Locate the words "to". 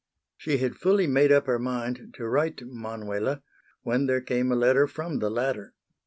2.17-2.27, 2.57-2.65